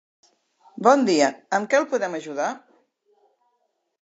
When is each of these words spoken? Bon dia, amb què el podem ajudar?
Bon 0.87 1.05
dia, 1.09 1.27
amb 1.59 1.69
què 1.75 1.79
el 1.83 1.87
podem 1.93 2.17
ajudar? 2.21 2.49